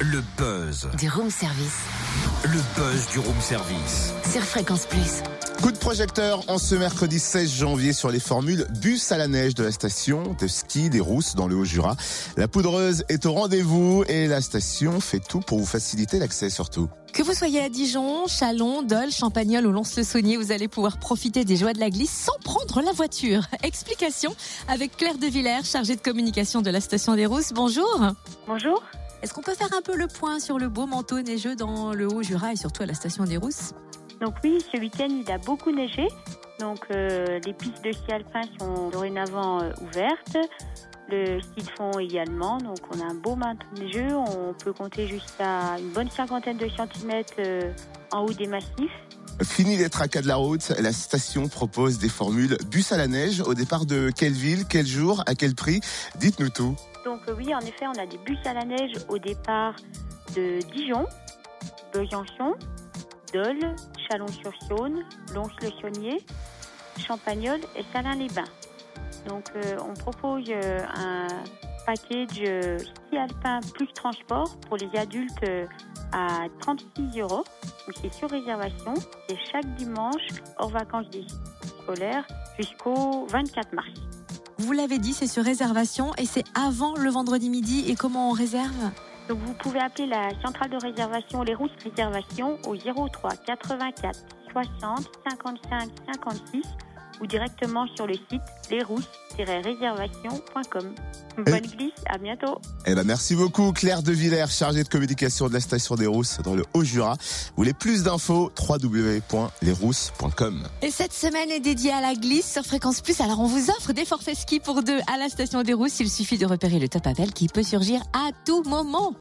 [0.00, 0.88] Le buzz.
[0.96, 1.80] Du room service.
[2.44, 4.12] Le buzz du room service.
[4.30, 5.22] Sur Fréquence Plus.
[5.60, 9.56] Coup de projecteur en ce mercredi 16 janvier sur les formules bus à la neige
[9.56, 11.96] de la station de ski des Rousses dans le Haut-Jura.
[12.36, 16.88] La poudreuse est au rendez-vous et la station fait tout pour vous faciliter l'accès surtout.
[17.12, 21.56] Que vous soyez à Dijon, Chalon, Dole, Champagnol ou Lons-le-Saunier, vous allez pouvoir profiter des
[21.56, 23.42] joies de la glisse sans prendre la voiture.
[23.64, 24.32] Explication
[24.68, 27.52] avec Claire de Villers, chargée de communication de la station des Rousses.
[27.52, 28.00] Bonjour.
[28.46, 28.80] Bonjour.
[29.22, 32.06] Est-ce qu'on peut faire un peu le point sur le beau manteau neigeux dans le
[32.06, 33.72] Haut-Jura et surtout à la station des Rousses?
[34.20, 36.06] Donc oui, ce week-end, il a beaucoup neigé.
[36.60, 40.36] Donc euh, les pistes de ski alpin sont dorénavant euh, ouvertes.
[41.10, 42.58] Le ski de fond également.
[42.58, 44.14] Donc on a un beau manteau neigeux.
[44.14, 47.72] On peut compter jusqu'à une bonne cinquantaine de centimètres euh,
[48.12, 48.92] en haut des massifs.
[49.42, 53.40] Fini les tracas de la route, la station propose des formules bus à la neige
[53.40, 55.80] au départ de quelle ville, quel jour, à quel prix?
[56.18, 56.74] Dites-nous tout.
[57.08, 59.74] Donc euh, oui, en effet, on a des bus à la neige au départ
[60.36, 61.06] de Dijon,
[61.90, 62.54] Besançon,
[63.32, 66.18] Dole, Chalon-sur-Saône, Lons-le-Saunier,
[66.98, 68.44] Champagnol et Salins-les-Bains.
[69.26, 71.28] Donc euh, on propose euh, un
[71.86, 72.44] package
[72.84, 75.46] ski alpin plus transport pour les adultes
[76.12, 77.44] à 36 euros.
[78.02, 78.92] C'est sur réservation.
[79.26, 80.28] C'est chaque dimanche
[80.58, 81.06] hors vacances
[81.82, 82.26] scolaires
[82.58, 83.88] jusqu'au 24 mars.
[84.58, 87.84] Vous l'avez dit, c'est sur réservation et c'est avant le vendredi midi.
[87.88, 88.90] Et comment on réserve?
[89.28, 94.18] Donc vous pouvez appeler la centrale de réservation Les Rousses Réservation au 03 84
[94.52, 95.90] 60 55
[96.24, 96.62] 56
[97.20, 100.94] ou directement sur le site lesrousses-réservation.com.
[101.38, 102.60] Bonne glisse, à bientôt.
[102.86, 106.40] Eh ben merci beaucoup Claire de Villers, chargée de communication de la station des Rousses
[106.42, 107.14] dans le Haut-Jura.
[107.14, 110.66] Vous voulez plus d'infos www.lesrousses.com.
[110.82, 113.20] Et cette semaine est dédiée à la glisse sur Fréquence Plus.
[113.20, 116.00] Alors on vous offre des forfaits ski pour deux à la station des Rousses.
[116.00, 119.14] Il suffit de repérer le top appel qui peut surgir à tout moment.